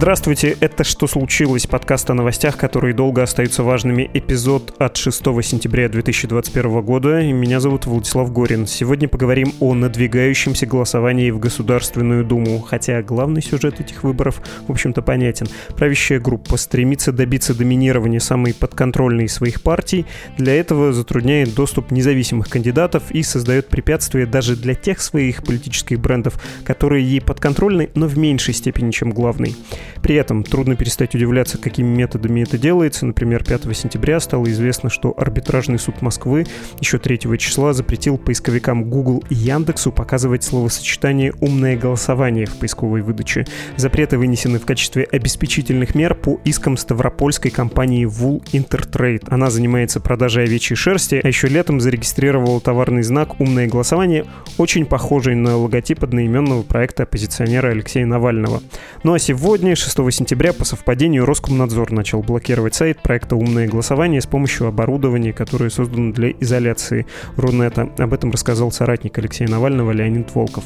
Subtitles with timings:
[0.00, 4.10] Здравствуйте, это «Что случилось?» подкаст о новостях, которые долго остаются важными.
[4.14, 7.22] Эпизод от 6 сентября 2021 года.
[7.22, 8.66] Меня зовут Владислав Горин.
[8.66, 12.60] Сегодня поговорим о надвигающемся голосовании в Государственную Думу.
[12.60, 15.48] Хотя главный сюжет этих выборов, в общем-то, понятен.
[15.76, 20.06] Правящая группа стремится добиться доминирования самой подконтрольной своих партий.
[20.38, 26.40] Для этого затрудняет доступ независимых кандидатов и создает препятствия даже для тех своих политических брендов,
[26.64, 29.54] которые ей подконтрольны, но в меньшей степени, чем главный.
[30.02, 33.06] При этом трудно перестать удивляться, какими методами это делается.
[33.06, 36.46] Например, 5 сентября стало известно, что арбитражный суд Москвы
[36.80, 43.46] еще 3 числа запретил поисковикам Google и Яндексу показывать словосочетание «умное голосование» в поисковой выдаче.
[43.76, 49.24] Запреты вынесены в качестве обеспечительных мер по искам ставропольской компании Wool Intertrade.
[49.28, 54.24] Она занимается продажей овечьей шерсти, а еще летом зарегистрировала товарный знак «Умное голосование»,
[54.58, 58.62] очень похожий на логотип одноименного проекта оппозиционера Алексея Навального.
[59.02, 64.26] Ну а сегодня, 6 сентября, по совпадению, Роскомнадзор начал блокировать сайт проекта «Умное голосование» с
[64.26, 67.06] помощью оборудования, которое создано для изоляции
[67.36, 67.90] Рунета.
[67.98, 70.62] Об этом рассказал соратник Алексея Навального Леонид Волков.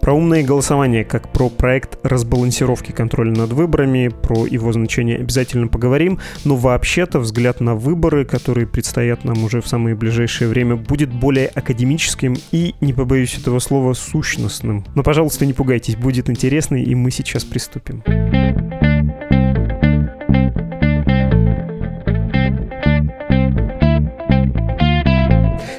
[0.00, 6.20] Про умное голосование, как про проект разбалансировки контроля над выборами, про его значение обязательно поговорим,
[6.44, 11.48] но вообще-то взгляд на выборы, которые предстоят нам уже в самое ближайшее время, будет более
[11.48, 14.84] академическим и, не побоюсь этого слова, сущностным.
[14.94, 18.04] Но, пожалуйста, не пугайтесь, будет интересно, и мы сейчас приступим.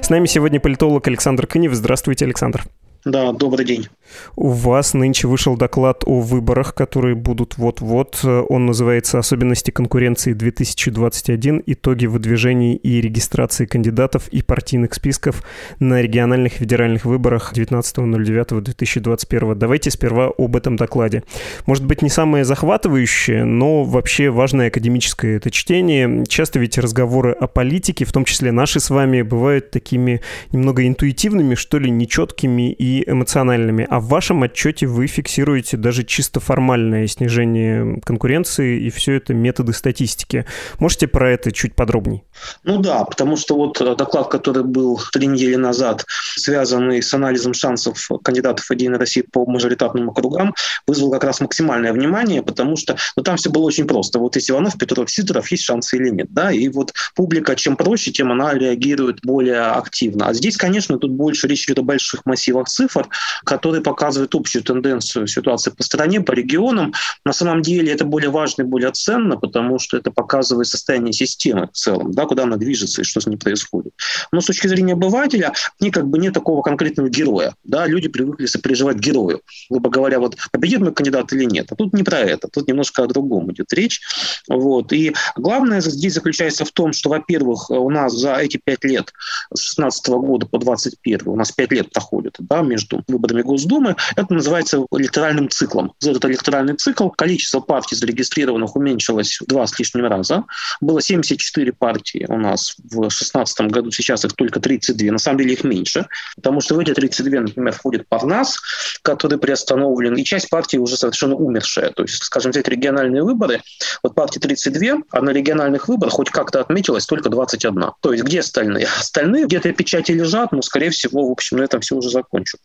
[0.09, 1.71] С нами сегодня политолог Александр Кынев.
[1.75, 2.63] Здравствуйте, Александр.
[3.05, 3.87] Да, добрый день.
[4.35, 8.25] У вас нынче вышел доклад о выборах, которые будут вот-вот.
[8.25, 11.63] Он называется «Особенности конкуренции 2021.
[11.65, 15.43] Итоги выдвижений и регистрации кандидатов и партийных списков
[15.79, 19.55] на региональных и федеральных выборах 19.09.2021».
[19.55, 21.23] Давайте сперва об этом докладе.
[21.67, 26.25] Может быть, не самое захватывающее, но вообще важное академическое это чтение.
[26.27, 30.19] Часто ведь разговоры о политике, в том числе наши с вами, бывают такими
[30.51, 33.87] немного интуитивными, что ли, нечеткими и эмоциональными.
[33.89, 39.73] А в вашем отчете вы фиксируете даже чисто формальное снижение конкуренции, и все это методы
[39.73, 40.45] статистики.
[40.79, 42.23] Можете про это чуть подробнее?
[42.63, 46.05] Ну да, потому что вот э, доклад, который был три недели назад,
[46.35, 50.53] связанный с анализом шансов кандидатов «Единой России» по мажоритарным округам,
[50.87, 54.19] вызвал как раз максимальное внимание, потому что ну, там все было очень просто.
[54.19, 56.27] Вот если Иванов, Петров, Сидоров, есть шансы или нет.
[56.31, 56.51] Да?
[56.51, 60.27] И вот публика, чем проще, тем она реагирует более активно.
[60.27, 63.09] А здесь, конечно, тут больше речь идет о больших массивах цифр,
[63.43, 66.93] которые показывают общую тенденцию ситуации по стране, по регионам.
[67.25, 71.67] На самом деле это более важно и более ценно, потому что это показывает состояние системы
[71.67, 73.93] в целом, да, куда она движется и что с ней происходит.
[74.31, 75.51] Но с точки зрения обывателя,
[75.81, 77.53] не как бы нет такого конкретного героя.
[77.63, 77.85] Да?
[77.85, 79.41] Люди привыкли сопереживать герою.
[79.69, 81.71] Грубо говоря, вот победит мой кандидат или нет.
[81.71, 84.01] А тут не про это, тут немножко о другом идет речь.
[84.47, 84.93] Вот.
[84.93, 89.11] И главное здесь заключается в том, что, во-первых, у нас за эти пять лет,
[89.53, 94.33] с 16 года по 21 у нас пять лет проходит да, между выборами Госдумы, это
[94.33, 95.93] называется электоральным циклом.
[95.99, 100.45] За этот электоральный цикл количество партий зарегистрированных уменьшилось в два с лишним раза.
[100.81, 105.11] Было 74 партии у нас в 2016 году, сейчас их только 32.
[105.11, 108.59] На самом деле их меньше, потому что в эти 32, например, входит Парнас,
[109.01, 111.91] который приостановлен, и часть партий уже совершенно умершая.
[111.91, 113.61] То есть, скажем, взять региональные выборы,
[114.03, 117.91] вот партии 32, а на региональных выборах хоть как-то отметилось только 21.
[118.01, 118.87] То есть где остальные?
[118.99, 122.09] Остальные где-то печати лежат, но, скорее всего, в общем, на этом все уже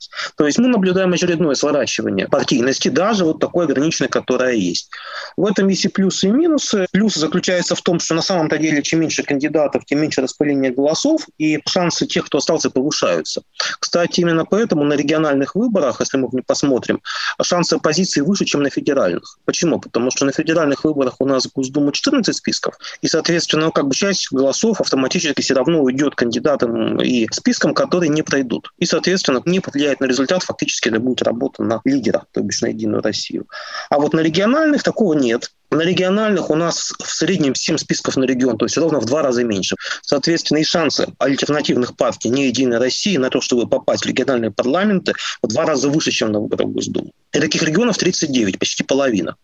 [0.04, 0.32] закончилось.
[0.36, 4.90] То есть мы наблюдаем очередное сворачивание партийности, даже вот такой ограниченной, которая есть.
[5.36, 6.86] В этом есть и плюсы, и минусы.
[6.92, 11.26] Плюсы заключаются в том, что на самом-то деле чем меньше кандидатов, тем меньше распыление голосов,
[11.38, 13.42] и шансы тех, кто остался, повышаются.
[13.78, 17.00] Кстати, именно поэтому на региональных выборах, если мы посмотрим,
[17.42, 19.38] шансы оппозиции выше, чем на федеральных.
[19.44, 19.80] Почему?
[19.80, 23.94] Потому что на федеральных выборах у нас в Госдуму 14 списков, и, соответственно, как бы
[23.94, 28.72] часть голосов автоматически все равно уйдет кандидатам и спискам, которые не пройдут.
[28.78, 32.66] И, соответственно, не повлияет на результат, фактически это будет работа на лидера, то бишь на
[32.66, 33.46] Единую Россию.
[33.90, 35.52] А вот на региональных такого нет.
[35.74, 39.22] На региональных у нас в среднем 7 списков на регион, то есть ровно в два
[39.22, 39.74] раза меньше.
[40.02, 45.14] Соответственно, и шансы альтернативных партий не Единой России на то, чтобы попасть в региональные парламенты,
[45.42, 47.10] в два раза выше, чем на выборах в Госдуму.
[47.32, 49.34] И таких регионов 39, почти половина.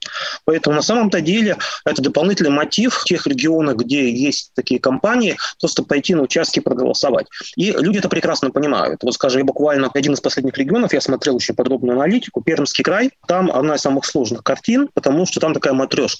[0.45, 6.15] Поэтому на самом-то деле это дополнительный мотив тех регионах, где есть такие компании, просто пойти
[6.15, 7.27] на участки проголосовать.
[7.57, 9.03] И люди это прекрасно понимают.
[9.03, 13.51] Вот, скажем, буквально один из последних регионов, я смотрел очень подробную аналитику, Пермский край, там
[13.51, 16.20] одна из самых сложных картин, потому что там такая матрешка.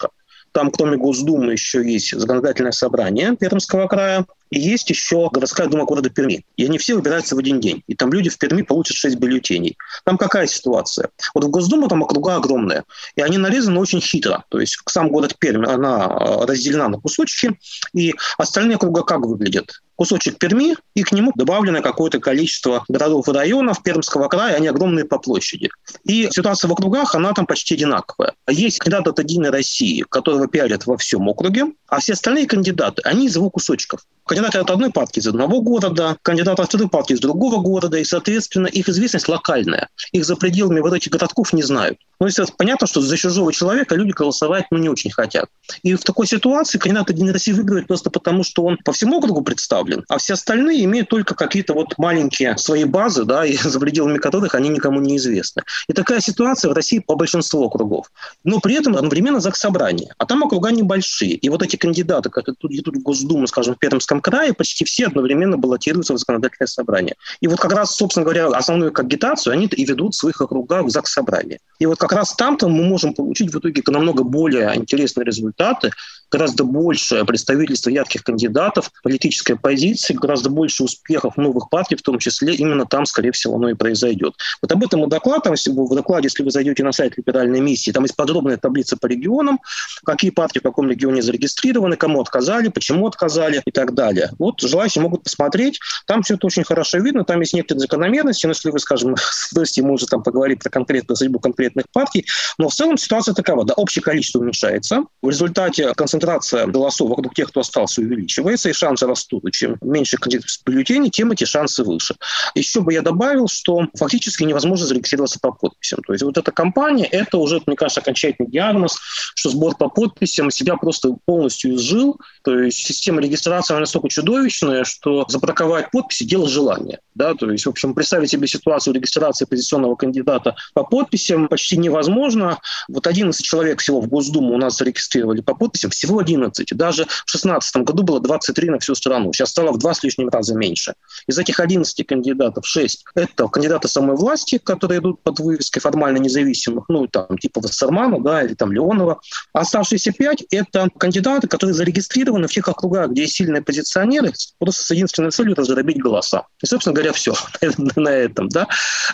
[0.53, 6.11] Там, кроме Госдумы, еще есть законодательное собрание Пермского края, и есть еще городская дума города
[6.11, 6.45] Перми.
[6.57, 7.85] И они все выбираются в один день.
[7.87, 9.77] И там люди в Перми получат 6 бюллетеней.
[10.05, 11.11] Там какая ситуация?
[11.35, 12.85] Вот в Госдуму там округа огромная.
[13.15, 14.45] И они нарезаны очень хитро.
[14.49, 17.57] То есть сам город Перми, она э, разделена на кусочки.
[17.93, 19.81] И остальные округа как выглядят?
[20.01, 25.05] Кусочек Перми, и к нему добавлено какое-то количество городов и районов Пермского края, они огромные
[25.05, 25.69] по площади.
[26.05, 28.33] И ситуация в округах, она там почти одинаковая.
[28.49, 33.27] Есть кандидат от «Единой России», которого пиарят во всем округе, а все остальные кандидаты, они
[33.27, 34.01] из его кусочков.
[34.27, 38.05] Кандидаты от одной партии из одного города, кандидаты от второй партии из другого города, и,
[38.05, 39.89] соответственно, их известность локальная.
[40.13, 41.99] Их за пределами вот этих городков не знают.
[42.21, 45.47] Ну, естественно, понятно, что за чужого человека люди голосовать ну, не очень хотят.
[45.83, 49.43] И в такой ситуации кандидат Единой России выигрывает просто потому, что он по всему округу
[49.43, 54.19] представлен, а все остальные имеют только какие-то вот маленькие свои базы, да, и за пределами
[54.19, 55.63] которых они никому не известны.
[55.89, 58.11] И такая ситуация в России по большинству округов.
[58.45, 60.13] Но при этом одновременно ЗАГС собрание.
[60.19, 61.35] А там округа небольшие.
[61.35, 63.79] И вот эти кандидаты, которые идут в Госдуму, скажем, в
[64.11, 67.15] Пермском крае почти все одновременно баллотируются в законодательное собрание.
[67.41, 70.91] И вот как раз, собственно говоря, основную агитацию они и ведут в своих округах в
[70.91, 71.59] ЗАГС собрание.
[71.79, 75.93] И вот как раз там-то мы можем получить в итоге намного более интересные результаты,
[76.31, 82.55] гораздо больше представительства ярких кандидатов, политической позиции, гораздо больше успехов новых партий, в том числе
[82.55, 84.35] именно там, скорее всего, оно и произойдет.
[84.63, 87.91] Вот об этом и доклад, там, в докладе, если вы зайдете на сайт либеральной миссии,
[87.91, 89.61] там есть подробная таблица по регионам,
[90.05, 94.31] какие партии в каком регионе зарегистрированы, кому отказали, почему отказали и так далее.
[94.39, 98.53] Вот желающие могут посмотреть, там все это очень хорошо видно, там есть некоторые закономерности, но
[98.53, 102.27] если вы, скажем, с удовольствием можете там поговорить про конкретную судьбу конкретных партий,
[102.59, 107.35] но в целом ситуация такова, да, общее количество уменьшается, в результате концентрации концентрация голосов вокруг
[107.35, 109.51] тех, кто остался, увеличивается, и шансы растут.
[109.53, 112.15] Чем меньше кандидатов в бюллетене, тем эти шансы выше.
[112.55, 116.03] Еще бы я добавил, что фактически невозможно зарегистрироваться по подписям.
[116.07, 118.99] То есть вот эта кампания, это уже, мне кажется, окончательный диагноз,
[119.35, 122.19] что сбор по подписям себя просто полностью изжил.
[122.43, 127.01] То есть система регистрации настолько чудовищная, что забраковать подписи– дело желания.
[127.15, 127.35] Да?
[127.35, 132.59] То есть, в общем, представить себе ситуацию регистрации оппозиционного кандидата по подписям почти невозможно.
[132.89, 136.77] Вот 11 человек всего в Госдуму у нас зарегистрировали по подписям, всего всего 11.
[136.77, 139.33] Даже в 2016 году было 23 на всю страну.
[139.33, 140.95] Сейчас стало в два с лишним раза меньше.
[141.27, 146.87] Из этих 11 кандидатов 6– это кандидаты самой власти, которые идут под вывеской формально независимых,
[146.89, 149.21] ну, там, типа Вассермана, да, или там Леонова.
[149.53, 154.83] А оставшиеся 5– это кандидаты, которые зарегистрированы в тех округах, где есть сильные позиционеры, просто
[154.83, 155.63] с единственной целью– это
[156.01, 156.47] голоса.
[156.63, 157.35] И, собственно говоря, все
[157.97, 158.67] на этом, да.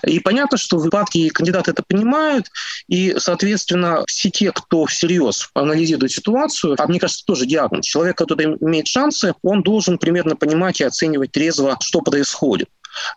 [0.03, 2.47] И понятно, что в партии кандидаты это понимают,
[2.89, 7.85] и, соответственно, все те, кто всерьез анализирует ситуацию, мне кажется, тоже диагноз.
[7.85, 12.69] Человек, который имеет шансы, он должен примерно понимать и оценивать трезво, что происходит.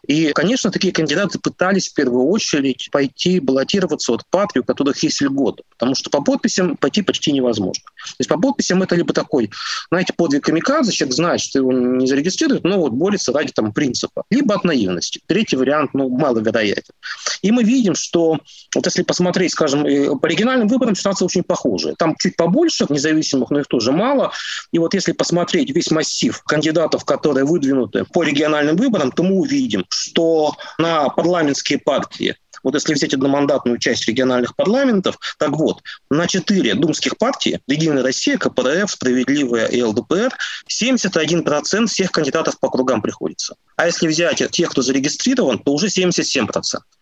[0.08, 5.22] И, конечно, такие кандидаты пытались в первую очередь пойти баллотироваться от партий, у которых есть
[5.22, 7.84] льготы, потому что по подписям пойти почти невозможно.
[7.84, 9.50] То есть по подписям это либо такой,
[9.90, 14.24] знаете, подвиг камикадзе, человек знает, что его не зарегистрируют, но вот борется ради там принципа,
[14.30, 15.22] либо от наивности.
[15.28, 16.94] Третий вариант, ну, маловероятен.
[17.42, 18.40] И мы видим, что
[18.76, 19.84] вот если посмотреть, скажем,
[20.20, 21.96] по оригинальным выборам ситуация очень похожая.
[21.96, 24.32] Там чуть побольше независимых, но их тоже мало.
[24.72, 29.69] И вот если посмотреть весь массив кандидатов, которые выдвинуты по региональным выборам, то мы увидим,
[29.70, 36.28] видим, что на парламентские партии вот если взять одномандатную часть региональных парламентов, так вот, на
[36.28, 40.36] четыре думских партии, Единая Россия, КПРФ, Справедливая и ЛДПР,
[40.70, 43.56] 71% всех кандидатов по кругам приходится.
[43.78, 46.50] А если взять тех, кто зарегистрирован, то уже 77%.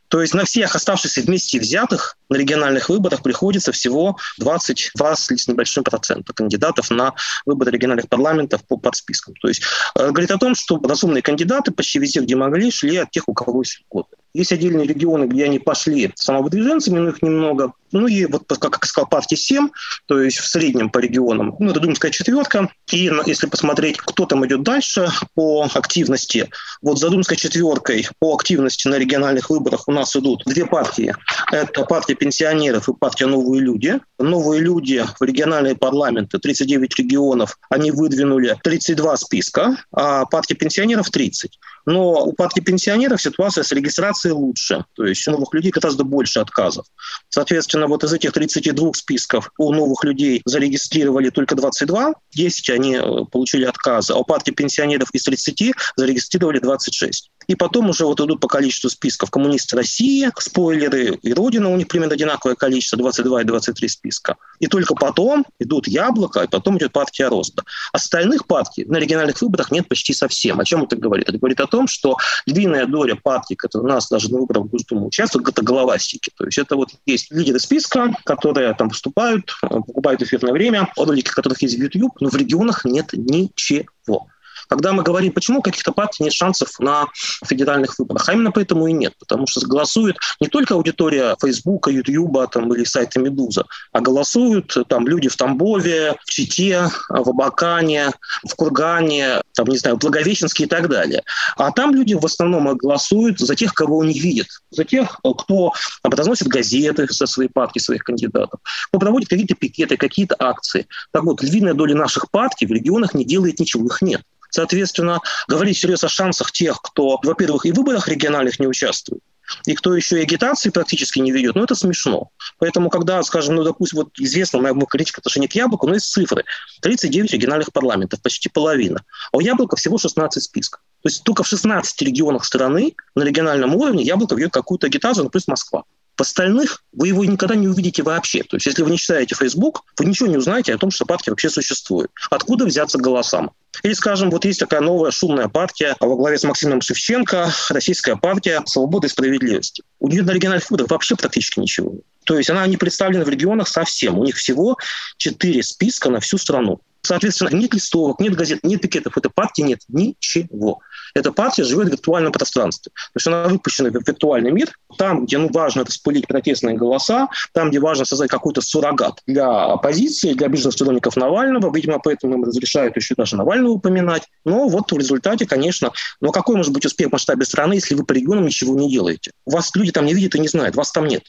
[0.10, 5.84] То есть на всех оставшихся вместе взятых на региональных выборах приходится всего 22 с небольшим
[5.84, 7.14] процентом кандидатов на
[7.46, 9.36] выборы региональных парламентов по подспискам.
[9.36, 9.64] То есть
[9.96, 13.34] э, говорит о том, что разумные кандидаты почти везде, где могли, шли от тех, у
[13.34, 14.16] кого есть льготы.
[14.34, 17.74] Есть отдельные регионы, где они пошли самовыдвиженцами, но их немного.
[17.92, 19.70] Ну и вот, как сказал, партия 7,
[20.08, 22.70] то есть в среднем по регионам, ну, это Думская четверка.
[22.92, 26.50] И если посмотреть, кто там идет дальше по активности,
[26.82, 31.16] вот за Думской четверкой по активности на региональных выборах у нас идут две партии.
[31.52, 34.00] Это партия пенсионеров и партия «Новые люди».
[34.20, 41.58] «Новые люди» в региональные парламенты, 39 регионов, они выдвинули 32 списка, а партия пенсионеров 30.
[41.86, 44.86] Но у партии пенсионеров ситуация с регистрацией лучше.
[44.94, 46.86] То есть у новых людей гораздо больше отказов.
[47.30, 53.26] Соответственно, вот из этих 32 списков у новых людей зарегистрировали только 22, 10 они э,
[53.32, 57.32] получили отказы, а у партии пенсионеров из 30 зарегистрировали 26.
[57.48, 59.32] И потом уже вот идут по количеству списков.
[59.32, 64.36] Коммунисты России, спойлеры, и Родина у них примерно одинаковое количество, 22 и 23 списка.
[64.60, 67.64] И только потом идут Яблоко, и потом идет партия Роста.
[67.94, 70.60] Остальных партий на региональных выборах нет почти совсем.
[70.60, 71.30] О чем это говорит?
[71.30, 74.70] Это говорит о том, что львиная доля партий, которые у нас даже на выборах в
[74.70, 76.32] Госдуму участвуют, это головастики.
[76.38, 81.62] То есть это вот есть лидеры списка, которые там выступают, покупают эфирное время, ролики которых
[81.62, 84.28] есть в YouTube, но в регионах нет ничего.
[84.70, 87.08] Когда мы говорим, почему у каких-то партий нет шансов на
[87.46, 92.48] федеральных выборах, а именно поэтому и нет, потому что голосует не только аудитория Фейсбука, Ютьюба
[92.48, 98.12] там, или сайта Медуза, а голосуют там люди в Тамбове, в Чите, в Абакане,
[98.48, 101.24] в Кургане, там, не знаю, в Благовещенске и так далее.
[101.56, 106.48] А там люди в основном голосуют за тех, кого они видят, за тех, кто разносит
[106.48, 108.60] газеты со своей партии, своих кандидатов,
[108.90, 110.88] кто проводит какие-то пикеты, какие-то акции.
[111.12, 114.22] Так вот, львиная доля наших партий в регионах не делает ничего, их нет.
[114.50, 119.22] Соответственно, говорить всерьез о шансах тех, кто, во-первых, и в выборах региональных не участвует,
[119.66, 122.30] и кто еще и агитации практически не ведет, ну это смешно.
[122.60, 126.44] Поэтому, когда, скажем, ну, допустим, вот известно моя критика отношение к Яблоку, но есть цифры.
[126.82, 129.04] 39 региональных парламентов, почти половина.
[129.32, 130.82] А у Яблока всего 16 списков.
[131.04, 135.30] То есть только в 16 регионах страны на региональном уровне Яблоко ведет какую-то агитацию, ну,
[135.30, 135.84] плюс Москва.
[136.18, 138.42] В остальных вы его никогда не увидите вообще.
[138.44, 141.32] То есть если вы не читаете Facebook, вы ничего не узнаете о том, что партия
[141.32, 142.10] вообще существует.
[142.32, 143.52] Откуда взяться голосам?
[143.84, 148.64] Или, скажем, вот есть такая новая шумная партия во главе с Максимом Шевченко, российская партия
[148.66, 149.84] «Свобода и справедливости».
[150.00, 151.94] У нее на региональных выборах вообще практически ничего.
[152.26, 154.18] То есть она не представлена в регионах совсем.
[154.18, 154.78] У них всего
[155.18, 156.82] четыре списка на всю страну.
[157.04, 160.80] Соответственно, нет листовок, нет газет, нет пикетов, этой партии нет ничего.
[161.18, 162.92] Эта партия живет в виртуальном пространстве.
[162.94, 167.70] То есть она выпущена в виртуальный мир, там, где ну, важно распылить протестные голоса, там,
[167.70, 171.74] где важно создать какой-то суррогат для оппозиции, для обиженных сторонников Навального.
[171.74, 174.24] Видимо, поэтому им разрешают еще даже Навального упоминать.
[174.46, 178.06] Но вот в результате, конечно, но какой может быть успех в масштабе страны, если вы
[178.06, 179.32] по регионам ничего не делаете?
[179.46, 181.24] Вас люди там не видят и не знают, вас там нет.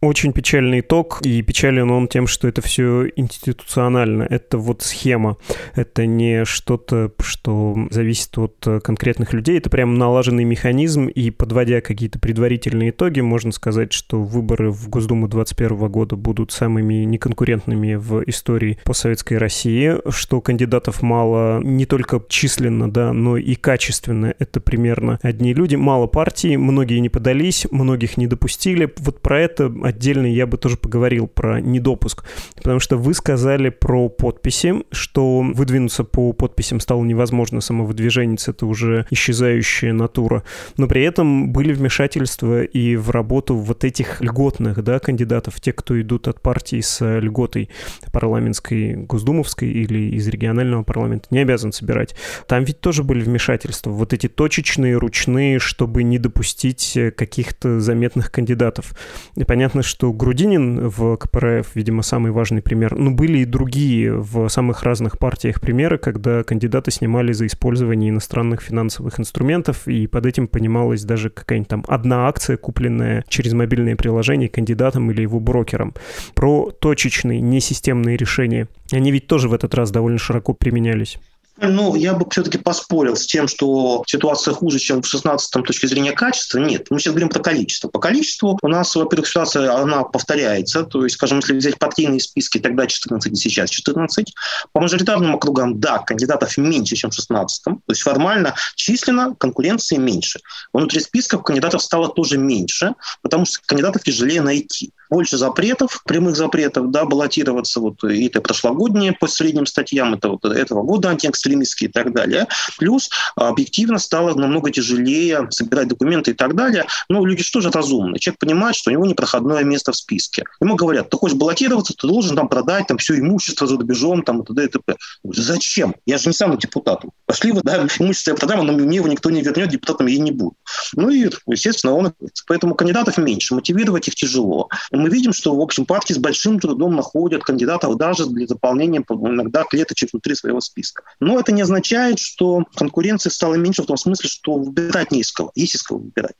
[0.00, 4.22] Очень печальный итог, и печален он тем, что это все институционально.
[4.22, 5.36] Это вот схема.
[5.74, 9.58] Это не что-то, что зависит от конкретных людей.
[9.58, 15.28] Это прям налаженный механизм, и подводя какие-то предварительные итоги, можно сказать, что выборы в Госдуму
[15.28, 22.90] 2021 года будут самыми неконкурентными в истории постсоветской России, что кандидатов мало не только численно,
[22.90, 24.34] да, но и качественно.
[24.38, 28.92] Это примерно одни люди, мало партий, многие не подались, многих не допустили.
[28.98, 32.24] Вот про это отдельно я бы тоже поговорил, про недопуск.
[32.54, 39.06] Потому что вы сказали про подписи, что выдвинуться по подписям стало невозможно, самовыдвижение это уже
[39.14, 40.44] исчезающая натура.
[40.76, 46.00] Но при этом были вмешательства и в работу вот этих льготных да, кандидатов, те, кто
[46.00, 47.70] идут от партии с льготой
[48.12, 52.14] парламентской, госдумовской или из регионального парламента, не обязан собирать.
[52.46, 58.94] Там ведь тоже были вмешательства, вот эти точечные, ручные, чтобы не допустить каких-то заметных кандидатов.
[59.36, 64.48] И понятно, что Грудинин в КПРФ, видимо, самый важный пример, но были и другие в
[64.48, 70.48] самых разных партиях примеры, когда кандидаты снимали за использование иностранных финансовых инструментов, и под этим
[70.48, 75.94] понималась даже какая-нибудь там одна акция, купленная через мобильное приложение кандидатом или его брокером.
[76.34, 78.68] Про точечные, несистемные решения.
[78.92, 81.18] Они ведь тоже в этот раз довольно широко применялись.
[81.56, 86.12] Ну, я бы все-таки поспорил с тем, что ситуация хуже, чем в 16 точки зрения
[86.12, 86.58] качества.
[86.58, 87.88] Нет, мы сейчас говорим про количество.
[87.88, 90.82] По количеству у нас, во-первых, ситуация, она повторяется.
[90.82, 94.34] То есть, скажем, если взять партийные списки, тогда 14, и сейчас 14.
[94.72, 100.40] По мажоритарным округам, да, кандидатов меньше, чем в 16 То есть формально, численно конкуренции меньше.
[100.72, 106.90] Внутри списков кандидатов стало тоже меньше, потому что кандидатов тяжелее найти больше запретов, прямых запретов,
[106.90, 111.92] да, баллотироваться, вот и это прошлогодние по средним статьям, это вот этого года антиэкстремистские и
[111.92, 112.48] так далее.
[112.78, 116.86] Плюс объективно стало намного тяжелее собирать документы и так далее.
[117.08, 118.18] Но люди что же разумны?
[118.18, 120.42] Человек понимает, что у него непроходное место в списке.
[120.60, 124.42] Ему говорят, ты хочешь баллотироваться, ты должен там продать там все имущество за рубежом, там
[124.42, 124.64] и т.д.
[124.64, 124.96] и т.п.
[125.22, 125.94] Зачем?
[126.06, 127.12] Я же не сам депутатом.
[127.26, 130.32] Пошли вы, да, имущество я продам, но мне его никто не вернет, депутатом я не
[130.32, 130.56] буду.
[130.94, 132.12] Ну и, естественно, он...
[132.48, 134.68] Поэтому кандидатов меньше, мотивировать их тяжело
[135.04, 139.64] мы видим, что, в общем, партии с большим трудом находят кандидатов даже для заполнения иногда
[139.64, 141.02] клеточек внутри своего списка.
[141.20, 145.30] Но это не означает, что конкуренции стало меньше в том смысле, что выбирать не из
[145.30, 146.36] кого, есть из кого выбирать.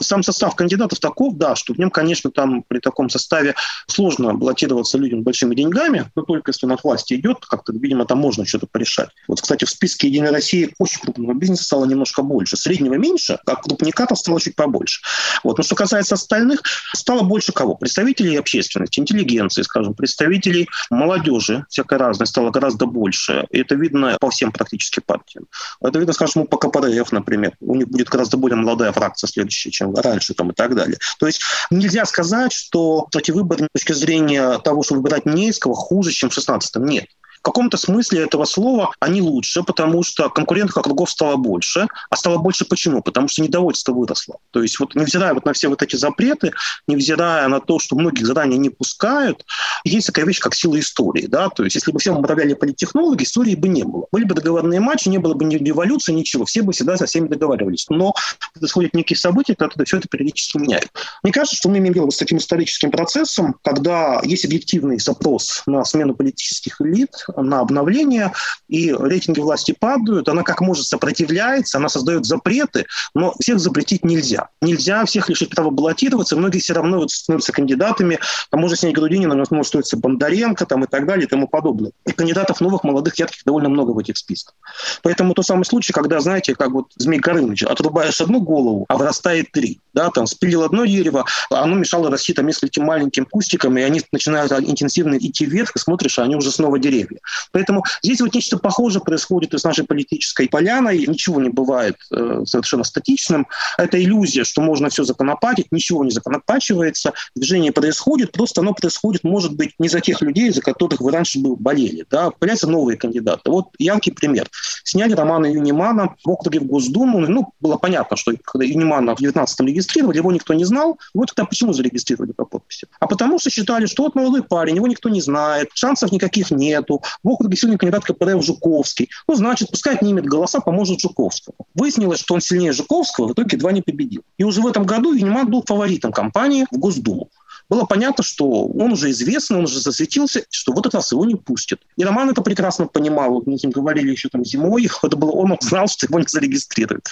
[0.00, 3.54] Сам состав кандидатов таков, да, что в нем, конечно, там при таком составе
[3.86, 8.46] сложно баллотироваться людям большими деньгами, но только если от власти идет, как-то, видимо, там можно
[8.46, 9.08] что-то порешать.
[9.26, 12.56] Вот, кстати, в списке «Единой России» очень крупного бизнеса стало немножко больше.
[12.56, 15.00] Среднего меньше, а крупникатов стало чуть побольше.
[15.44, 15.58] Вот.
[15.58, 16.62] Но что касается остальных,
[16.94, 17.74] стало больше кого?
[17.74, 23.46] Представителей общественности, интеллигенции, скажем, представителей молодежи, всякой разной, стало гораздо больше.
[23.50, 25.46] И это видно по всем практически партиям.
[25.80, 27.56] Это видно, скажем, по КПРФ, например.
[27.60, 30.98] У них будет гораздо более молодая фракция следующая, чем раньше там, и так далее.
[31.18, 31.40] То есть
[31.70, 36.36] нельзя сказать, что эти выборы с точки зрения того, что выбирать Нейского, хуже, чем в
[36.36, 36.84] 16-м.
[36.84, 37.06] Нет.
[37.38, 41.86] В каком-то смысле этого слова они лучше, потому что конкурентных округов стало больше.
[42.10, 43.02] А стало больше почему?
[43.02, 44.38] Потому что недовольство выросло.
[44.50, 46.52] То есть вот невзирая вот на все вот эти запреты,
[46.86, 49.44] невзирая на то, что многих заранее не пускают,
[49.84, 51.26] есть такая вещь, как сила истории.
[51.26, 51.48] Да?
[51.48, 54.06] То есть если бы всем управляли политтехнологи, истории бы не было.
[54.12, 56.44] Были бы договорные матчи, не было бы ни революции, ничего.
[56.44, 57.86] Все бы всегда со всеми договаривались.
[57.88, 58.14] Но
[58.58, 60.90] происходят некие события, которые все это периодически меняют.
[61.22, 65.84] Мне кажется, что мы имеем дело с таким историческим процессом, когда есть объективный запрос на
[65.84, 67.10] смену политических элит,
[67.42, 68.32] на обновление,
[68.68, 74.48] и рейтинги власти падают, она как может сопротивляется, она создает запреты, но всех запретить нельзя.
[74.60, 78.18] Нельзя всех лишить права баллотироваться, многие все равно вот становятся кандидатами,
[78.50, 81.92] там можно снять Грудинина, но может стоиться Бондаренко там, и так далее и тому подобное.
[82.06, 84.54] И кандидатов новых, молодых, ярких довольно много в этих списках.
[85.02, 89.52] Поэтому тот самый случай, когда, знаете, как вот Змей Горыныч, отрубаешь одну голову, а вырастает
[89.52, 89.80] три.
[89.94, 94.02] Да, там спилил одно дерево, а оно мешало расти там нескольким маленьким кустикам, и они
[94.12, 97.17] начинают интенсивно идти вверх, и смотришь, а они уже снова деревья.
[97.52, 101.06] Поэтому здесь вот нечто похожее происходит и с нашей политической поляной.
[101.06, 103.46] Ничего не бывает э, совершенно статичным.
[103.76, 109.54] Это иллюзия, что можно все законопатить, ничего не законопачивается, движение происходит, просто оно происходит, может
[109.54, 112.04] быть, не за тех людей, за которых вы раньше бы болели.
[112.10, 112.30] Да?
[112.30, 113.50] Появляются новые кандидаты.
[113.50, 114.48] Вот яркий пример.
[114.84, 117.20] Сняли Романа Юнимана в округе в Госдуму.
[117.20, 120.98] Ну, было понятно, что когда Юнимана в 19-м регистрировали, его никто не знал.
[121.14, 122.86] Вот тогда почему зарегистрировали по подписи?
[123.00, 127.02] А потому что считали, что вот молодой парень, его никто не знает, шансов никаких нету.
[127.22, 129.10] Округе сильный кандидат КПРФ Жуковский.
[129.26, 131.56] Ну, значит, пускай отнимет голоса, поможет Жуковскому.
[131.74, 134.22] Выяснилось, что он сильнее Жуковского, в итоге два не победил.
[134.36, 137.30] И уже в этом году Юниман был фаворитом кампании в Госдуму
[137.68, 141.34] было понятно, что он уже известный, он уже засветился, что вот этот раз его не
[141.34, 141.80] пустят.
[141.96, 143.42] И Роман это прекрасно понимал.
[143.44, 144.88] Мы с ним говорили еще там зимой.
[145.02, 147.06] Это было, он знал, что его не зарегистрируют.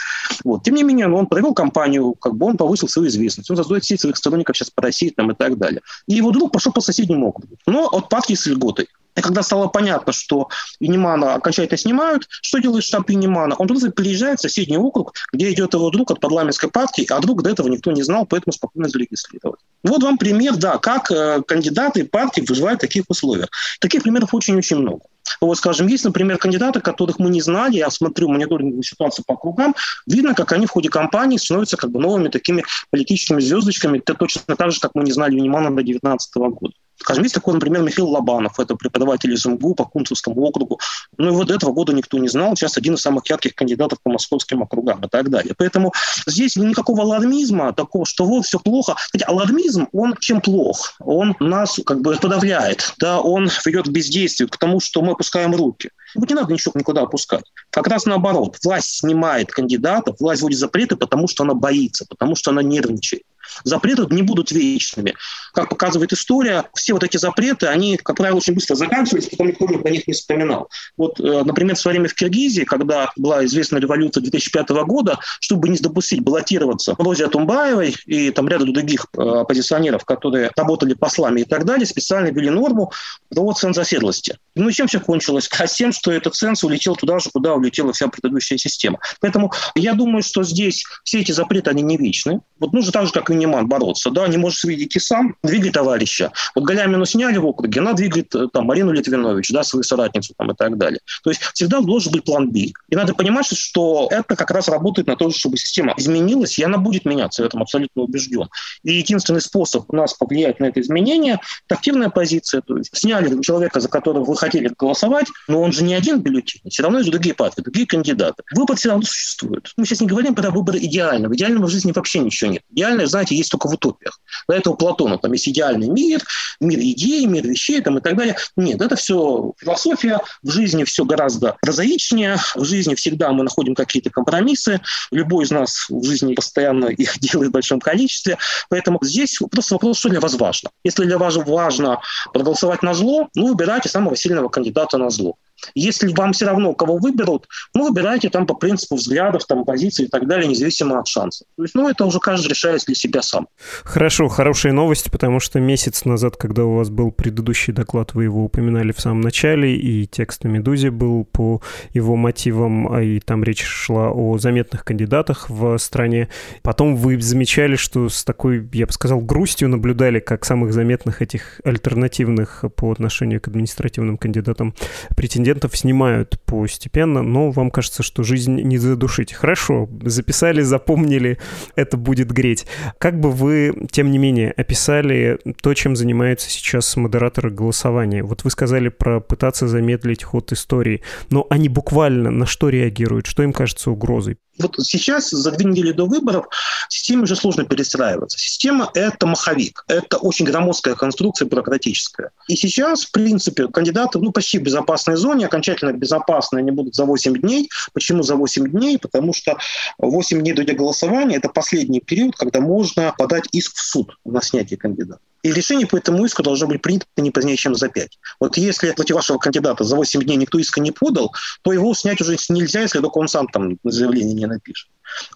[0.44, 0.64] Вот.
[0.64, 3.50] Тем не менее, он провел кампанию, как бы он повысил свою известность.
[3.50, 5.82] Он создает сеть своих сторонников сейчас по России там, и так далее.
[6.06, 7.56] И его друг пошел по соседнему округу.
[7.66, 8.88] Но от партии с льготой.
[9.16, 10.48] И когда стало понятно, что
[10.78, 13.54] Юнимана окончательно снимают, что делает штаб Юнимана?
[13.56, 17.42] Он просто приезжает в соседний округ, где идет его друг от парламентской партии, а друг
[17.42, 19.58] до этого никто не знал, поэтому спокойно зарегистрировали.
[19.82, 23.48] Вот вам пример, да, как э, кандидаты партии выживают в таких условиях.
[23.80, 25.00] Таких примеров очень-очень много.
[25.40, 29.74] Вот, скажем, есть, например, кандидаты, которых мы не знали, я смотрю мониторинговую ситуацию по кругам,
[30.06, 34.56] видно, как они в ходе кампании становятся как бы новыми такими политическими звездочками, это точно
[34.56, 36.74] так же, как мы не знали Юнимана до 2019 года.
[36.98, 40.80] Скажем, есть такой, например, Михаил Лобанов, это преподаватель из МГУ по Кунцевскому округу.
[41.18, 44.10] Ну и вот этого года никто не знал, сейчас один из самых ярких кандидатов по
[44.10, 45.54] московским округам и так далее.
[45.56, 45.92] Поэтому
[46.26, 48.94] здесь никакого алармизма, такого, что вот все плохо.
[49.12, 50.94] Хотя алармизм, он чем плох?
[51.00, 55.54] Он нас как бы подавляет, да, он ведет к бездействию, к тому, что мы опускаем
[55.54, 55.90] руки.
[56.14, 57.44] Не надо ничего никуда опускать.
[57.70, 58.56] Как раз наоборот.
[58.64, 63.22] Власть снимает кандидатов, власть вводит запреты, потому что она боится, потому что она нервничает.
[63.64, 65.14] Запреты не будут вечными.
[65.52, 69.66] Как показывает история, все вот эти запреты, они, как правило, очень быстро заканчивались, потом никто
[69.66, 70.68] про них не вспоминал.
[70.96, 75.68] Вот, э, например, в свое время в Киргизии, когда была известна революция 2005 года, чтобы
[75.68, 81.44] не допустить баллотироваться Розе Тумбаевой и там ряду других э, оппозиционеров, которые работали послами и
[81.44, 82.92] так далее, специально ввели норму
[83.30, 84.38] про ценз оседлости.
[84.54, 85.48] Ну и чем все кончилось?
[85.58, 88.98] А тем, что этот ценз улетел туда же, куда улетела вся предыдущая система.
[89.20, 92.40] Поэтому я думаю, что здесь все эти запреты, они не вечны.
[92.58, 94.10] Вот нужно так же, как и Неман, бороться.
[94.10, 96.32] Да, не можешь видеть и сам, двигай товарища.
[96.54, 100.50] Вот Галямину сняли в округе, она двигает э, там, Марину Литвинович, да, свою соратницу там,
[100.50, 101.00] и так далее.
[101.22, 102.58] То есть всегда должен быть план Б.
[102.88, 106.78] И надо понимать, что это как раз работает на то, чтобы система изменилась, и она
[106.78, 108.48] будет меняться, в этом абсолютно убежден.
[108.82, 112.60] И единственный способ у нас повлиять на это изменение– это активная позиция.
[112.62, 116.60] То есть сняли человека, за которого вы хотели голосовать, но он же не один бюллетень,
[116.70, 118.42] все равно есть другие партии, другие кандидаты.
[118.54, 119.72] Выбор все равно существует.
[119.76, 121.34] Мы сейчас не говорим про выбор идеального.
[121.34, 122.62] Идеального в жизни вообще ничего нет.
[122.70, 124.20] Идеальное, знаете, есть только в утопиях.
[124.48, 126.22] До этого Платона, там есть идеальный мир,
[126.60, 128.36] мир идей, мир вещей там, и так далее.
[128.56, 130.20] Нет, это все философия.
[130.42, 132.36] В жизни все гораздо прозаичнее.
[132.54, 134.80] В жизни всегда мы находим какие-то компромиссы.
[135.10, 138.38] Любой из нас в жизни постоянно их делает в большом количестве.
[138.68, 140.70] Поэтому здесь просто вопрос, что для вас важно.
[140.84, 142.00] Если для вас важно
[142.32, 145.36] проголосовать на зло, ну, выбирайте самого сильного кандидата на зло.
[145.74, 150.08] Если вам все равно, кого выберут, ну, выбирайте там по принципу взглядов, там, позиций и
[150.08, 151.46] так далее, независимо от шансов.
[151.56, 153.48] То есть, ну, это уже каждый решает для себя сам.
[153.84, 158.44] Хорошо, хорошая новость, потому что месяц назад, когда у вас был предыдущий доклад, вы его
[158.44, 163.42] упоминали в самом начале, и текст на «Медузе» был по его мотивам, а и там
[163.42, 166.28] речь шла о заметных кандидатах в стране.
[166.62, 171.60] Потом вы замечали, что с такой, я бы сказал, грустью наблюдали, как самых заметных этих
[171.64, 174.74] альтернативных по отношению к административным кандидатам
[175.16, 179.32] претендентов снимают постепенно, но вам кажется, что жизнь не задушить.
[179.32, 181.38] Хорошо, записали, запомнили,
[181.74, 182.66] это будет греть.
[182.98, 188.22] Как бы вы, тем не менее, описали то, чем занимаются сейчас модераторы голосования?
[188.22, 193.26] Вот вы сказали про пытаться замедлить ход истории, но они буквально на что реагируют?
[193.26, 194.38] Что им кажется угрозой?
[194.58, 196.46] Вот сейчас, за две недели до выборов,
[196.88, 198.38] системе уже сложно перестраиваться.
[198.38, 199.84] Система– это маховик.
[199.88, 202.30] Это очень громоздкая конструкция бюрократическая.
[202.48, 207.04] И сейчас, в принципе, кандидаты ну, почти в безопасной зоне, окончательно безопасные они будут за
[207.04, 207.68] 8 дней.
[207.92, 208.98] Почему за 8 дней?
[208.98, 209.58] Потому что
[209.98, 214.78] 8 дней до голосования– это последний период, когда можно подать иск в суд на снятие
[214.78, 215.20] кандидата.
[215.46, 218.18] И решение по этому иску должно быть принято не позднее, чем за 5.
[218.40, 221.32] Вот если против вашего кандидата за 8 дней никто иска не подал,
[221.62, 224.88] то его снять уже нельзя, если только он сам там заявление не напишет.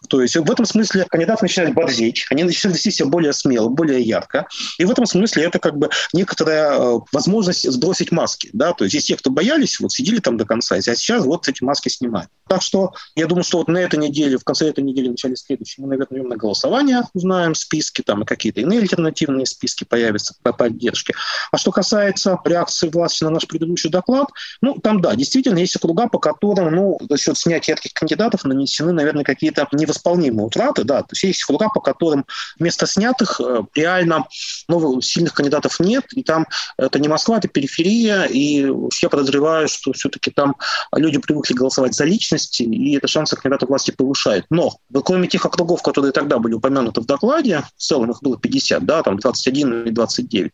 [0.08, 4.00] То есть в этом смысле кандидаты начинают борзеть, они начинают вести себя более смело, более
[4.00, 4.46] ярко.
[4.78, 8.50] И в этом смысле это как бы некоторая э, возможность сбросить маски.
[8.52, 8.72] Да?
[8.72, 11.62] То есть есть те, кто боялись, вот сидели там до конца, а сейчас вот эти
[11.62, 12.30] маски снимают.
[12.48, 15.36] Так что я думаю, что вот на этой неделе, в конце этой недели, в начале
[15.36, 20.52] следующей, мы, наверное, на голосование узнаем списки, там и какие-то иные альтернативные списки появятся по
[20.52, 21.14] поддержке.
[21.52, 24.28] А что касается реакции власти на наш предыдущий доклад,
[24.60, 28.92] ну, там, да, действительно, есть округа, по которым, ну, за счет снятия ярких кандидатов нанесены,
[28.92, 32.26] наверное, какие-то невосполнимые утраты, да, то есть есть округа, по которым
[32.58, 34.26] вместо снятых э, реально
[34.68, 36.46] новых сильных кандидатов нет, и там
[36.76, 38.70] это не Москва, это периферия, и
[39.02, 40.56] я подозреваю, что все-таки там
[40.94, 44.46] люди привыкли голосовать за личности, и это шансы кандидата власти повышает.
[44.50, 48.84] Но кроме тех округов, которые тогда были упомянуты в докладе, в целом их было 50,
[48.84, 50.52] да, там 21 и 29,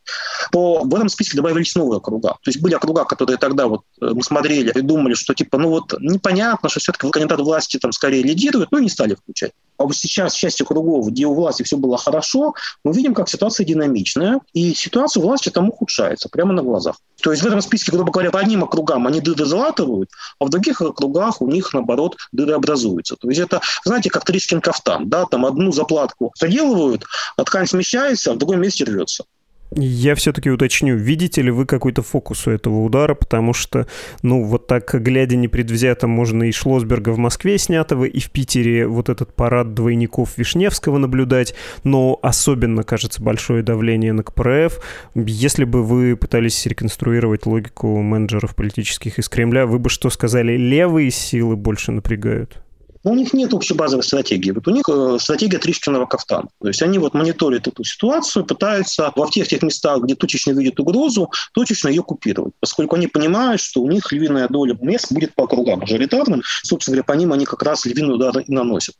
[0.52, 2.30] то в этом списке добавились новые округа.
[2.42, 5.68] То есть были округа, которые тогда вот э, мы смотрели и думали, что типа, ну
[5.68, 9.52] вот непонятно, что все-таки кандидат власти там скорее лидирует, ну не стали включать.
[9.78, 13.28] А вот сейчас в части кругов, где у власти все было хорошо, мы видим, как
[13.28, 16.96] ситуация динамичная, и ситуация власти там ухудшается прямо на глазах.
[17.20, 20.48] То есть в этом списке, грубо говоря, по одним округам они дыры залатывают, а в
[20.48, 23.16] других округах у них, наоборот, дыры образуются.
[23.16, 27.04] То есть это, знаете, как Тришкин кафтан, да, там одну заплатку заделывают,
[27.36, 29.24] а ткань смещается, а в другом месте рвется.
[29.72, 33.86] Я все-таки уточню, видите ли вы какой-то фокус у этого удара, потому что,
[34.22, 39.08] ну, вот так, глядя непредвзято, можно и Шлосберга в Москве снятого, и в Питере вот
[39.08, 44.80] этот парад двойников Вишневского наблюдать, но особенно, кажется, большое давление на КПРФ.
[45.14, 51.10] Если бы вы пытались реконструировать логику менеджеров политических из Кремля, вы бы что сказали, левые
[51.10, 52.62] силы больше напрягают?
[53.06, 54.50] Но у них нет общей базовой стратегии.
[54.50, 56.48] Вот у них э, стратегия трещинного кафтана.
[56.60, 60.80] То есть они вот мониторят эту ситуацию, пытаются во всех тех местах, где точечно видят
[60.80, 62.54] угрозу, точечно ее купировать.
[62.58, 66.42] Поскольку они понимают, что у них львиная доля мест будет по округам мажоритарным.
[66.64, 68.96] Собственно говоря, по ним они как раз львиную удар и наносят.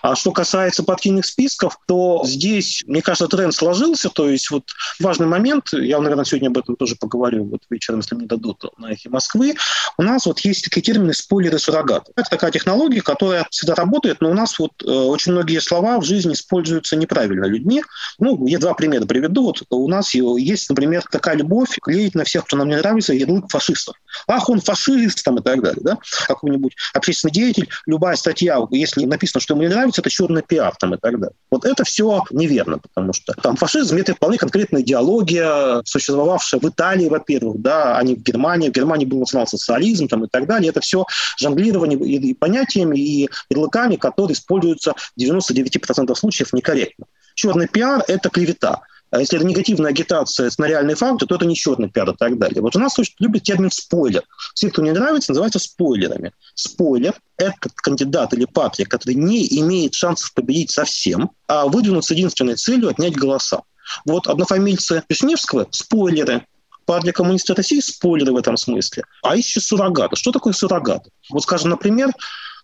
[0.00, 4.08] А что касается партийных списков, то здесь, мне кажется, тренд сложился.
[4.08, 4.64] То есть вот
[4.98, 8.90] важный момент, я, наверное, сегодня об этом тоже поговорю вот вечером, если мне дадут на
[8.90, 9.54] эхе Москвы.
[9.98, 12.10] У нас вот есть такие термины спойлеры суррогаты.
[12.16, 16.04] Это такая технология, которая всегда работает, но у нас вот э, очень многие слова в
[16.04, 17.82] жизни используются неправильно людьми.
[18.18, 19.44] Ну, я два примера приведу.
[19.44, 23.50] Вот у нас есть, например, такая любовь клеить на всех, кто нам не нравится, ярлык
[23.50, 23.96] фашистов.
[24.26, 25.80] Ах, он фашист там и так далее.
[25.82, 25.98] Да?
[26.26, 30.94] Какой-нибудь общественный деятель, любая статья, если написано, что ему не нравится, это черный пиар там
[30.94, 31.34] и так далее.
[31.50, 37.08] Вот это все неверно, потому что там фашизм– это вполне конкретная идеология, существовавшая в Италии,
[37.08, 38.68] во-первых, да, а не в Германии.
[38.68, 40.70] В Германии был национал-социализм там и так далее.
[40.70, 41.04] Это все
[41.38, 47.06] жонглирование и, и понятиями, и ярлыками, которые используются в 99% случаев некорректно.
[47.34, 48.82] Черный пиар– это клевета.
[49.10, 52.38] А если это негативная агитация на реальные факты, то это не черный пиар и так
[52.38, 52.62] далее.
[52.62, 54.22] Вот у нас любят термин «спойлер».
[54.54, 56.32] Все, кто не нравится, называются спойлерами.
[56.54, 62.54] Спойлер– это кандидат или партия, который не имеет шансов победить совсем, а выдвинут с единственной
[62.54, 63.62] целью отнять голоса.
[64.04, 66.46] Вот однофамильцы Вишневского– спойлеры,
[66.84, 69.02] партия коммунистов России– спойлеры в этом смысле.
[69.22, 70.14] А еще суррогаты.
[70.14, 71.08] Что такое суррогат?
[71.30, 72.12] Вот, скажем, например,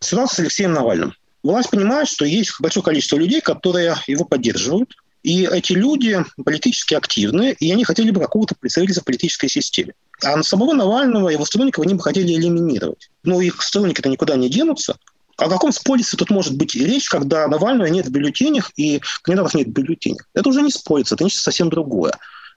[0.01, 1.15] ситуация с Алексеем Навальным.
[1.43, 7.57] Власть понимает, что есть большое количество людей, которые его поддерживают, и эти люди политически активны,
[7.59, 9.95] и они хотели бы какого-то представительства в политической системе.
[10.23, 13.11] А на самого Навального его сторонников они бы хотели элиминировать.
[13.25, 14.97] Но их сторонники-то никуда не денутся.
[15.37, 19.67] О каком спойлерстве тут может быть речь, когда Навального нет в бюллетенях и кандидатов нет
[19.67, 20.29] в бюллетенях?
[20.33, 22.15] Это уже не спойлерство, это нечто совсем другое.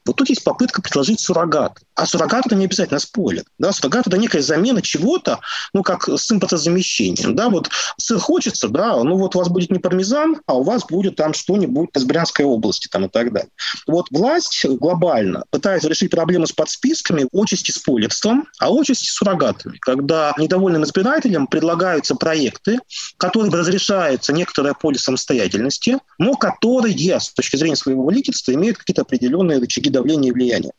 [0.09, 1.81] Вот тут есть попытка предложить суррогат.
[1.93, 3.43] А суррогат это не обязательно спойлер.
[3.59, 3.71] Да?
[3.71, 5.39] Суррогат это некая замена чего-то,
[5.71, 7.35] ну, как с импортозамещением.
[7.35, 7.49] Да?
[7.49, 11.15] Вот сыр хочется, да, ну вот у вас будет не пармезан, а у вас будет
[11.15, 13.51] там что-нибудь из Брянской области там, и так далее.
[13.85, 20.85] Вот власть глобально пытается решить проблему с подсписками отчасти спойлерством, а отчасти суррогатами, когда недовольным
[20.85, 22.79] избирателям предлагаются проекты,
[23.17, 29.59] которые разрешаются некоторое поле самостоятельности, но которые, с точки зрения своего лидерства, имеют какие-то определенные
[29.59, 30.71] рычаги давления и влияния.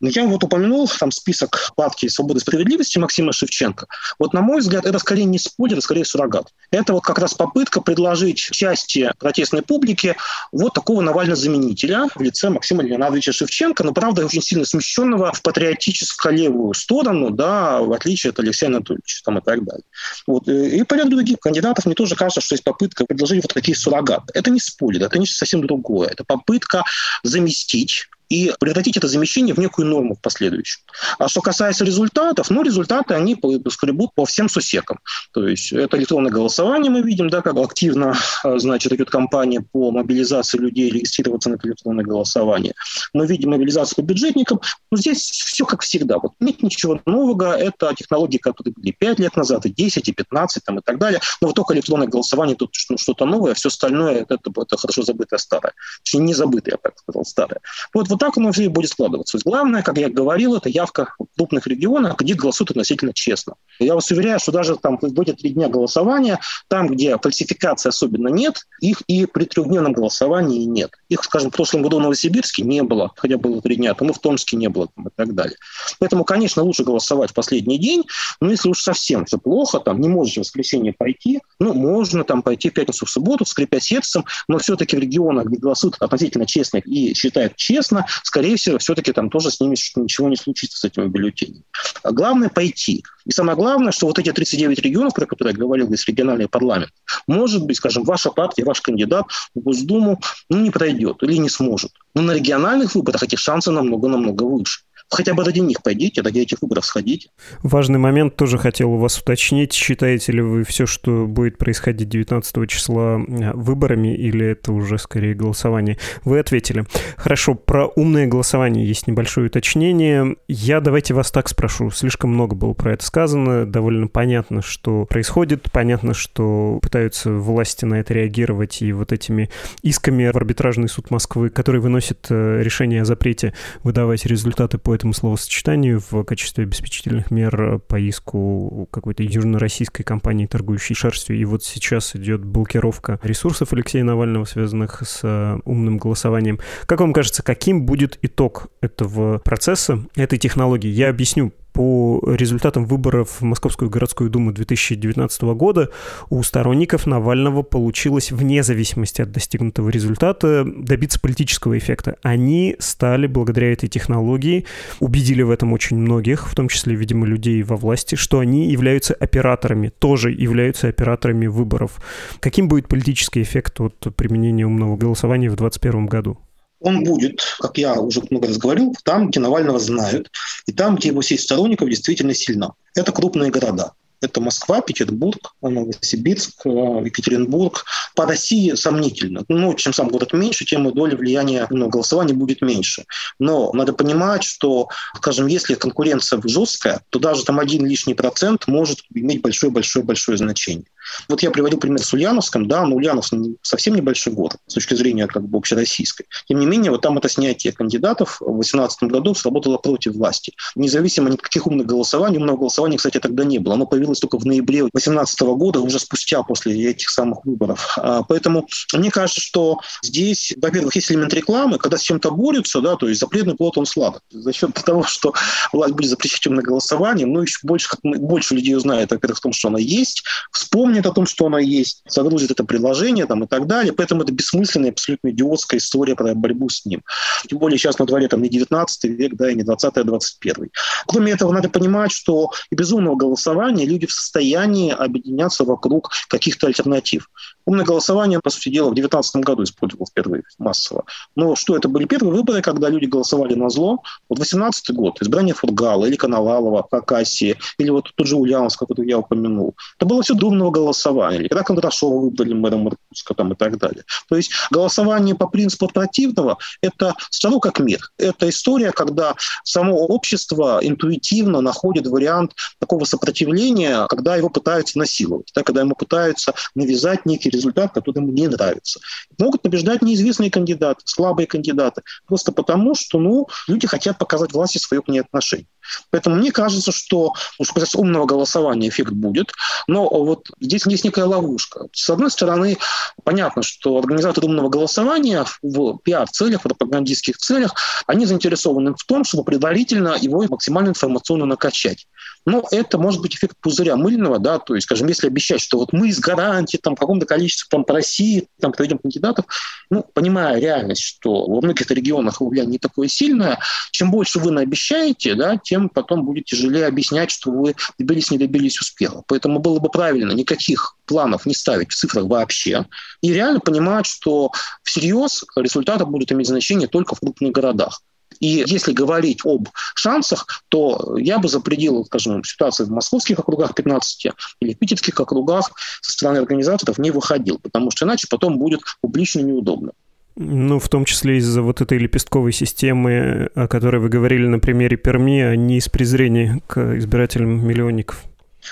[0.00, 3.86] Но я вот упомянул там список партии «Свободы и справедливости» Максима Шевченко.
[4.18, 6.48] Вот, на мой взгляд, это скорее не спойлер, а скорее суррогат.
[6.70, 10.16] Это вот как раз попытка предложить части протестной публики
[10.50, 16.74] вот такого Навального-заменителя в лице Максима Леонидовича Шевченко, но, правда, очень сильно смещенного в патриотическо-левую
[16.74, 19.84] сторону, да, в отличие от Алексея Анатольевича там, и так далее.
[20.26, 20.48] Вот.
[20.48, 24.32] И по ряду других кандидатов мне тоже кажется, что есть попытка предложить вот такие суррогаты.
[24.34, 26.08] Это не спойлер, это не совсем другое.
[26.08, 26.84] Это попытка
[27.22, 30.80] заместить и превратить это замещение в некую норму в последующем.
[31.18, 35.00] А что касается результатов, ну, результаты, они скребут по всем сусекам.
[35.34, 39.90] То есть это электронное голосование мы видим, да, как активно, а, значит, идет кампания по
[39.90, 42.72] мобилизации людей регистрироваться на электронное голосование.
[43.12, 44.62] Мы видим мобилизацию по бюджетникам.
[44.90, 46.18] Но здесь все как всегда.
[46.18, 47.54] Вот нет ничего нового.
[47.54, 51.20] Это технологии, которые были 5 лет назад, и 10, и 15, там, и так далее.
[51.42, 55.38] Но вот только электронное голосование тут ну, что-то новое, все остальное это, это хорошо забытое
[55.38, 55.74] старое.
[56.02, 57.60] Точнее, не забытое, я так сказал, старое.
[57.92, 59.36] Вот, вот так оно все и будет складываться.
[59.44, 63.54] Главное, как я говорил, это явка в крупных регионах, где голосуют относительно честно.
[63.80, 68.28] Я вас уверяю, что даже там в эти три дня голосования, там, где фальсификации особенно
[68.28, 70.92] нет, их и при трехдневном голосовании нет.
[71.08, 74.20] Их, скажем, в прошлом году в Новосибирске не было, хотя было три дня, тому в
[74.20, 75.56] Томске не было там, и так далее.
[75.98, 78.04] Поэтому, конечно, лучше голосовать в последний день,
[78.40, 82.42] но если уж совсем все плохо, там не можешь в воскресенье пойти, ну, можно там
[82.42, 86.76] пойти в пятницу, в субботу, скрипя сердцем, но все-таки в регионах, где голосуют относительно честно
[86.76, 91.06] и считают честно, скорее всего, все-таки там тоже с ними ничего не случится, с этими
[91.06, 91.62] бюллетенями.
[92.02, 93.04] А главное– пойти.
[93.24, 96.90] И самое главное, что вот эти 39 регионов, про которые я говорил, есть региональный парламент,
[97.26, 101.92] может быть, скажем, ваша партия, ваш кандидат в Госдуму ну, не пройдет или не сможет.
[102.14, 104.80] Но на региональных выборах эти шансы намного-намного выше
[105.12, 107.28] хотя бы ради них пойдите, ради этих выборов сходите.
[107.62, 109.72] Важный момент тоже хотел у вас уточнить.
[109.72, 115.34] Считаете ли вы все, что будет происходить 19 числа э, выборами, или это уже скорее
[115.34, 115.98] голосование?
[116.24, 116.86] Вы ответили.
[117.16, 120.36] Хорошо, про умное голосование есть небольшое уточнение.
[120.48, 121.90] Я давайте вас так спрошу.
[121.90, 123.66] Слишком много было про это сказано.
[123.66, 125.70] Довольно понятно, что происходит.
[125.72, 129.50] Понятно, что пытаются власти на это реагировать и вот этими
[129.82, 135.14] исками в арбитражный суд Москвы, который выносит э, решение о запрете выдавать результаты по этому
[135.14, 141.36] словосочетанию в качестве обеспечительных мер по иску какой-то южно-российской компании, торгующей шерстью.
[141.36, 146.60] И вот сейчас идет блокировка ресурсов Алексея Навального, связанных с э, умным голосованием.
[146.86, 150.88] Как вам кажется, каким будет итог этого процесса, этой технологии?
[150.88, 155.90] Я объясню, по результатам выборов в Московскую городскую думу 2019 года
[156.30, 162.16] у сторонников Навального получилось, вне зависимости от достигнутого результата, добиться политического эффекта.
[162.22, 164.66] Они стали, благодаря этой технологии,
[165.00, 169.14] убедили в этом очень многих, в том числе, видимо, людей во власти, что они являются
[169.14, 172.00] операторами, тоже являются операторами выборов.
[172.40, 176.38] Каким будет политический эффект от применения умного голосования в 2021 году?
[176.82, 180.30] Он будет, как я уже много раз говорил, там, где Навального знают,
[180.66, 182.72] и там, где его сеть сторонников действительно сильна.
[182.94, 183.92] Это крупные города.
[184.22, 186.68] Это Москва, Петербург, Новосибирск, э,
[187.04, 187.84] Екатеринбург.
[188.14, 189.44] По России сомнительно.
[189.48, 193.04] Ну, чем сам город меньше, тем и доля влияния ну, голосования будет меньше.
[193.40, 199.00] Но надо понимать, что, скажем, если конкуренция жесткая, то даже там один лишний процент может
[199.12, 200.86] иметь большое-большое-большое значение.
[201.28, 205.26] Вот я приводил пример с Ульяновском, да, но Ульяновск совсем небольшой город с точки зрения
[205.26, 206.26] как бы общероссийской.
[206.46, 210.52] Тем не менее, вот там это снятие кандидатов в 2018 году сработало против власти.
[210.74, 213.74] Независимо ни от каких умных голосований, умного голосования, кстати, тогда не было.
[213.74, 217.94] Оно появилось только в ноябре 2018 года, уже спустя после этих самых выборов.
[217.98, 222.96] А, поэтому мне кажется, что здесь, во-первых, есть элемент рекламы, когда с чем-то борются, да,
[222.96, 224.22] то есть запретный плод, он сладок.
[224.30, 225.34] За счет того, что
[225.72, 229.52] власть будет запрещать умное голосование, ну, еще больше, как больше людей узнает, во-первых, в том,
[229.52, 233.46] что оно есть, вспомнит помнит о том, что она есть, загрузит это приложение там, и
[233.46, 233.94] так далее.
[233.94, 237.02] Поэтому это бессмысленная, абсолютно идиотская история про борьбу с ним.
[237.48, 240.68] Тем более сейчас на дворе там не 19 век, да, и не 20 а 21
[241.06, 247.30] Кроме этого, надо понимать, что и безумного голосования люди в состоянии объединяться вокруг каких-то альтернатив.
[247.64, 251.04] Умное голосование, по сути дела, в 2019 году использовал впервые массово.
[251.36, 254.02] Но что это были первые выборы, когда люди голосовали на зло.
[254.28, 259.18] Вот 18 год, избрание Фургала или Коновалова, Хакасии, или вот тот же Ульяновск, который я
[259.18, 259.74] упомянул.
[259.96, 264.04] Это было все думного голосования голосования, когда Кондрашова выбрали мэром Иркутска там, и так далее.
[264.28, 268.00] То есть голосование по принципу противного– это страну как мир.
[268.18, 275.62] Это история, когда само общество интуитивно находит вариант такого сопротивления, когда его пытаются насиловать, да,
[275.62, 279.00] когда ему пытаются навязать некий результат, который ему не нравится.
[279.38, 285.02] Могут побеждать неизвестные кандидаты, слабые кандидаты, просто потому, что ну, люди хотят показать власти свое
[285.02, 285.66] к ней отношение.
[286.10, 289.52] Поэтому мне кажется, что, ну, касается умного голосования, эффект будет.
[289.86, 291.86] Но вот здесь есть некая ловушка.
[291.92, 292.78] С одной стороны,
[293.24, 297.74] понятно, что организаторы умного голосования в пиар-целях, в пропагандистских целях,
[298.06, 302.06] они заинтересованы в том, чтобы предварительно его максимально информационно накачать.
[302.44, 305.92] Но это может быть эффект пузыря мыльного, да, то есть, скажем, если обещать, что вот
[305.92, 309.44] мы с гарантией там, каком-то количестве там, по России там, проведем кандидатов,
[309.90, 313.58] ну, понимая реальность, что во многих регионах влияние не такое сильное,
[313.90, 318.80] чем больше вы наобещаете, да, тем потом будет тяжелее объяснять, что вы добились, не добились
[318.80, 319.22] успеха.
[319.26, 322.86] Поэтому было бы правильно никаких планов не ставить в цифрах вообще
[323.20, 324.50] и реально понимать, что
[324.82, 328.02] всерьез результаты будут иметь значение только в крупных городах.
[328.42, 331.62] И если говорить об шансах, то я бы за
[332.04, 337.92] скажем, ситуации в московских округах 15 или питерских округах со стороны организаторов не выходил, потому
[337.92, 339.92] что иначе потом будет публично неудобно.
[340.34, 344.96] Ну, в том числе из-за вот этой лепестковой системы, о которой вы говорили на примере
[344.96, 348.24] Перми, а не из презрения к избирателям миллионников.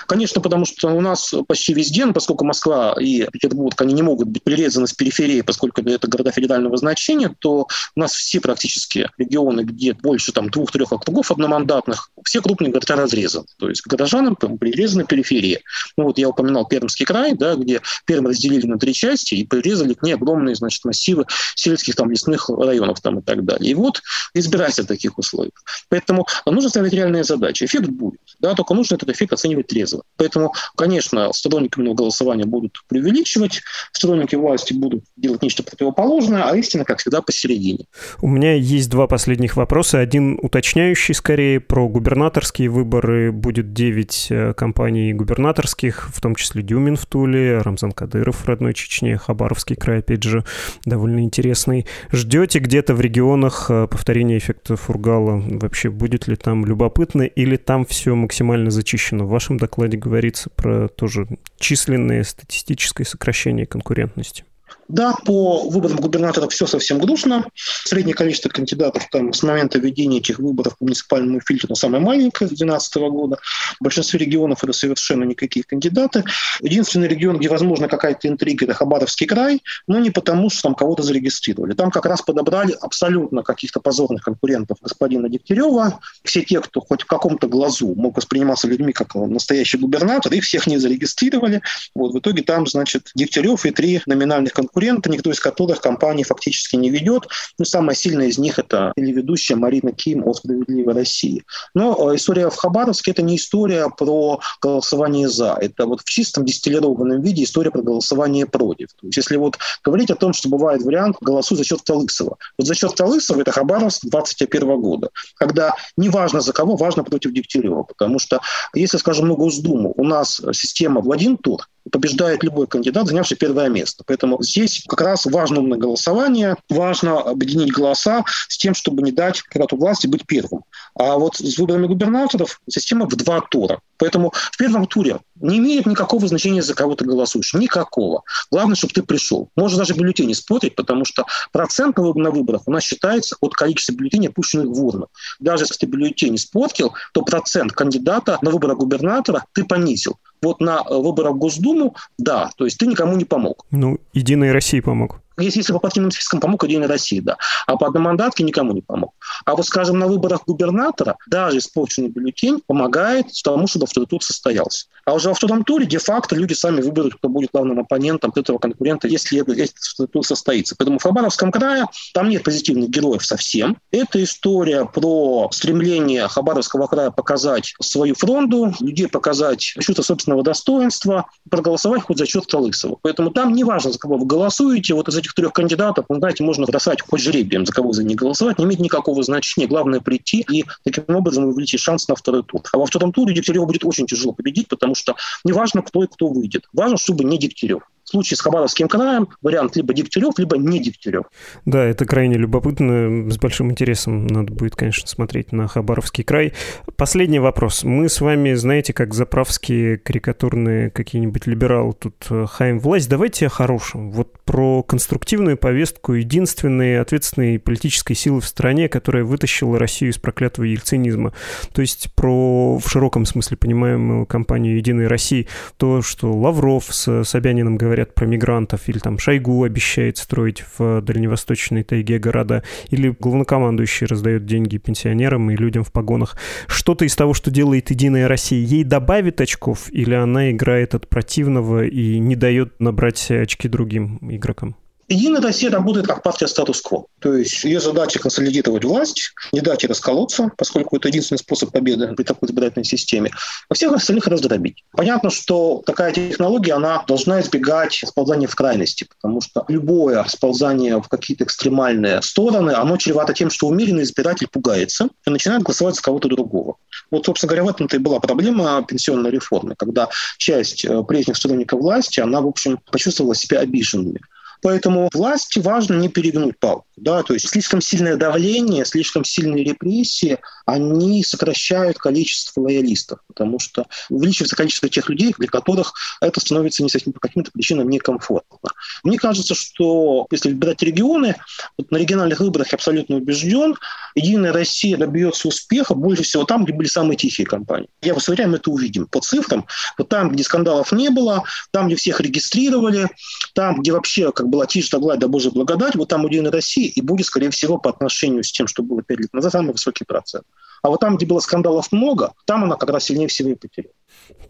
[0.07, 4.27] Конечно, потому что у нас почти везде, ну, поскольку Москва и Петербург, они не могут
[4.27, 9.61] быть прирезаны с периферии, поскольку это города федерального значения, то у нас все практически регионы,
[9.61, 13.45] где больше там двух-трех округов одномандатных, все крупные города разрезаны.
[13.57, 15.59] То есть горожанам прирезаны периферии.
[15.97, 19.93] Ну вот я упоминал Пермский край, да, где Пермь разделили на три части и прирезали
[19.93, 21.25] к ней огромные значит, массивы
[21.55, 23.71] сельских там, лесных районов там, и так далее.
[23.71, 24.01] И вот
[24.33, 25.51] избиратель таких условий.
[25.89, 27.65] Поэтому нужно ставить реальные задачи.
[27.65, 29.80] Эффект будет, да, только нужно этот эффект оценивать трезво.
[30.17, 36.99] Поэтому, конечно, сторонники голосования будут преувеличивать, сторонники власти будут делать нечто противоположное, а истина, как
[36.99, 37.85] всегда, посередине.
[38.21, 39.99] У меня есть два последних вопроса.
[39.99, 43.31] Один уточняющий скорее про губернаторские выборы.
[43.31, 48.73] Будет 9 э, компаний губернаторских, в том числе Дюмин в Туле, Рамзан Кадыров в родной
[48.73, 50.45] Чечне, Хабаровский край, опять же,
[50.85, 51.85] довольно интересный.
[52.11, 55.41] Ждете где-то в регионах э, повторения эффекта Фургала?
[55.45, 59.25] Вообще будет ли там любопытно или там все максимально зачищено?
[59.25, 64.43] В вашем докладе докладе говорится про тоже численное статистическое сокращение конкурентности.
[64.91, 67.45] Да, по выборам губернаторов все совсем грустно.
[67.55, 72.51] Среднее количество кандидатов там, с момента введения этих выборов по муниципальному фильтру самое маленькое с
[72.51, 73.37] 2012 года.
[73.79, 76.25] В большинстве регионов это совершенно никакие кандидаты.
[76.59, 81.03] Единственный регион, где возможно какая-то интрига, это Хабаровский край, но не потому, что там кого-то
[81.03, 81.73] зарегистрировали.
[81.73, 86.01] Там как раз подобрали абсолютно каких-то позорных конкурентов господина Дегтярева.
[86.25, 90.67] Все те, кто хоть в каком-то глазу мог восприниматься людьми как настоящий губернатор, их всех
[90.67, 91.61] не зарегистрировали.
[91.95, 96.23] Вот, в итоге там, значит, Дегтярев и три номинальных конкурента конкуренты, никто из которых компании
[96.23, 97.27] фактически не ведет.
[97.57, 101.43] Ну, самая сильная из них– это телеведущая Марина Ким о «Справедливой России».
[101.73, 105.57] Но э, история в Хабаровске– это не история про голосование «за».
[105.59, 108.87] Это вот в чистом дистиллированном виде история про голосование «против».
[108.99, 112.37] То есть если вот говорить о том, что бывает вариант «голосуй за счет Талысова».
[112.57, 117.33] Вот за счет Талысова– это Хабаровск 2021 года, когда не важно за кого, важно против
[117.33, 117.83] Дегтярева.
[117.83, 118.41] Потому что
[118.73, 123.69] если, скажем, на Госдуму у нас система в один тур, побеждает любой кандидат, занявший первое
[123.69, 124.03] место.
[124.05, 129.41] Поэтому здесь как раз важно умное голосование, важно объединить голоса с тем, чтобы не дать
[129.41, 130.63] кандидату власти быть первым.
[130.95, 133.79] А вот с выборами губернаторов система в два тура.
[133.97, 137.53] Поэтому в первом туре не имеет никакого значения, за кого ты голосуешь.
[137.53, 138.23] Никакого.
[138.51, 139.49] Главное, чтобы ты пришел.
[139.55, 144.29] Можно даже бюллетени спорить, потому что процент на выборах у нас считается от количества бюллетеней,
[144.29, 145.07] опущенных в урну.
[145.39, 150.17] Даже если ты бюллетень испортил, то процент кандидата на выборы губернатора ты понизил.
[150.41, 153.65] Вот на выборах в Госдуму, да, то есть ты никому не помог.
[153.69, 155.20] Ну, Единой России помог.
[155.41, 157.37] Если, если по партийным спискам помог Единой России, да.
[157.67, 159.13] А по одномандатке никому не помог.
[159.45, 164.87] А вот, скажем, на выборах губернатора даже испорченный бюллетень помогает тому, чтобы второй тур состоялся.
[165.05, 169.07] А уже во втором туре де-факто люди сами выберут, кто будет главным оппонентом этого конкурента,
[169.07, 170.75] если, второй тур состоится.
[170.77, 173.77] Поэтому в Хабаровском крае там нет позитивных героев совсем.
[173.91, 182.03] Это история про стремление Хабаровского края показать свою фронту, людей показать чувство собственного достоинства, проголосовать
[182.03, 182.97] хоть за счет Талысова.
[183.01, 186.43] Поэтому там не важно, за кого вы голосуете, вот из этих трех кандидатов, ну, знаете,
[186.43, 189.67] можно бросать хоть жребием, за кого за них голосовать, не имеет никакого значения.
[189.67, 192.61] Главное прийти и таким образом увеличить шанс на второй тур.
[192.71, 196.07] А во втором туре Дегтяреву будет очень тяжело победить, потому что не важно, кто и
[196.07, 196.67] кто выйдет.
[196.73, 197.83] Важно, чтобы не Дегтярев.
[198.11, 201.23] Случае с Хабаровским краем вариант либо Дегтярев, либо не Дегтярев.
[201.65, 203.31] Да, это крайне любопытно.
[203.31, 206.53] С большим интересом надо будет, конечно, смотреть на Хабаровский край.
[206.95, 207.83] Последний вопрос.
[207.83, 213.09] Мы с вами, знаете, как заправские карикатурные какие-нибудь либералы тут э, хаем власть.
[213.09, 214.11] Давайте о хорошем.
[214.11, 220.65] Вот про конструктивную повестку единственной ответственной политической силы в стране, которая вытащила Россию из проклятого
[220.65, 221.33] ельцинизма.
[221.73, 225.47] То есть про в широком смысле понимаемую компанию «Единой России».
[225.77, 231.83] То, что Лавров с Собяниным говорят про мигрантов, или там Шойгу обещает строить в дальневосточной
[231.83, 236.37] тайге города, или главнокомандующий раздает деньги пенсионерам и людям в погонах.
[236.67, 241.85] Что-то из того, что делает «Единая Россия», ей добавит очков, или она играет от противного
[241.85, 244.75] и не дает набрать очки другим игрокам?
[245.11, 247.05] Единая Россия работает как партия статус-кво.
[247.19, 252.13] То есть ее задача консолидировать власть, не дать ей расколоться, поскольку это единственный способ победы
[252.15, 253.29] при такой избирательной системе,
[253.67, 254.85] а всех остальных раздробить.
[254.91, 261.09] Понятно, что такая технология, она должна избегать сползания в крайности, потому что любое сползание в
[261.09, 266.29] какие-то экстремальные стороны, оно чревато тем, что умеренный избиратель пугается и начинает голосовать за кого-то
[266.29, 266.77] другого.
[267.09, 270.07] Вот, собственно говоря, в этом-то и была проблема пенсионной реформы, когда
[270.37, 274.21] часть э, прежних сторонников власти, она, в общем, почувствовала себя обиженными.
[274.61, 276.85] Поэтому власти важно не перегнуть палку.
[276.97, 277.23] Да?
[277.23, 284.55] То есть слишком сильное давление, слишком сильные репрессии, они сокращают количество лоялистов, потому что увеличивается
[284.55, 288.69] количество тех людей, для которых это становится не совсем по каким-то причинам некомфортно.
[289.03, 291.35] Мне кажется, что если выбирать регионы,
[291.77, 293.75] вот на региональных выборах я абсолютно убежден,
[294.15, 297.89] Единая Россия добьется успеха больше всего там, где были самые тихие компании.
[298.01, 299.65] Я уверяю, мы это увидим по цифрам.
[299.97, 303.09] Вот там, где скандалов не было, там, где всех регистрировали,
[303.53, 307.01] там, где вообще как была да гладь, да Божья благодать, вот там Единая Россия и
[307.01, 310.45] будет, скорее всего, по отношению с тем, что было пять лет назад, самый высокий процент.
[310.81, 313.93] А вот там, где было скандалов много, там она как раз сильнее всего и потеряла.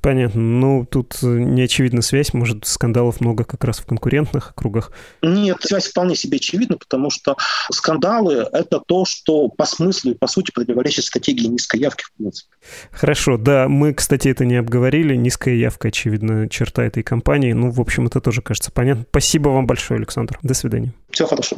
[0.01, 0.41] Понятно.
[0.41, 2.33] Ну, тут не очевидна связь.
[2.33, 4.91] Может, скандалов много как раз в конкурентных кругах?
[5.21, 7.37] Нет, связь вполне себе очевидна, потому что
[7.71, 12.49] скандалы— это то, что по смыслу и по сути противоречит стратегии низкой явки в принципе.
[12.91, 15.15] Хорошо, да, мы, кстати, это не обговорили.
[15.15, 17.53] Низкая явка, очевидно, черта этой компании.
[17.53, 19.05] Ну, в общем, это тоже кажется понятно.
[19.09, 20.39] Спасибо вам большое, Александр.
[20.41, 20.93] До свидания.
[21.11, 21.57] Все хорошо.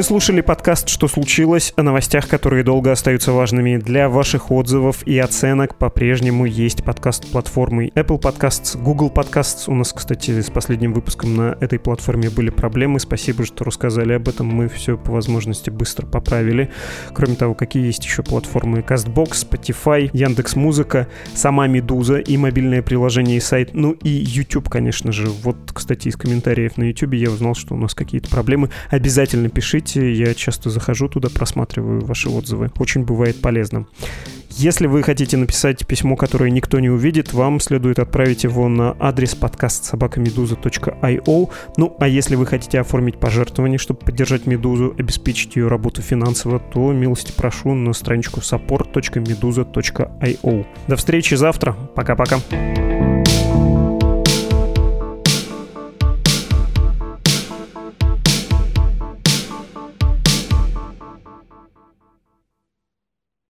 [0.00, 3.76] Вы слушали подкаст «Что случилось?» о новостях, которые долго остаются важными.
[3.76, 9.64] Для ваших отзывов и оценок по-прежнему есть подкаст платформы Apple Podcasts, Google Podcasts.
[9.66, 12.98] У нас, кстати, с последним выпуском на этой платформе были проблемы.
[12.98, 14.46] Спасибо, что рассказали об этом.
[14.46, 16.70] Мы все по возможности быстро поправили.
[17.12, 18.78] Кроме того, какие есть еще платформы?
[18.78, 23.74] CastBox, Spotify, Яндекс Музыка, сама Медуза и мобильное приложение и сайт.
[23.74, 25.26] Ну и YouTube, конечно же.
[25.26, 28.70] Вот, кстати, из комментариев на YouTube я узнал, что у нас какие-то проблемы.
[28.88, 32.70] Обязательно пишите пишите, я часто захожу туда, просматриваю ваши отзывы.
[32.78, 33.86] Очень бывает полезно.
[34.50, 39.34] Если вы хотите написать письмо, которое никто не увидит, вам следует отправить его на адрес
[39.34, 41.50] подкаст собакамедуза.io.
[41.76, 46.92] Ну, а если вы хотите оформить пожертвование, чтобы поддержать Медузу, обеспечить ее работу финансово, то
[46.92, 50.66] милости прошу на страничку support.meduza.io.
[50.88, 51.76] До встречи завтра.
[51.94, 52.40] Пока-пока.